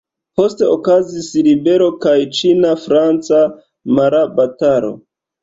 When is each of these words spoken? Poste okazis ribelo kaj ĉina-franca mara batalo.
Poste 0.39 0.69
okazis 0.77 1.27
ribelo 1.47 1.89
kaj 2.07 2.15
ĉina-franca 2.39 3.43
mara 4.01 4.25
batalo. 4.41 4.93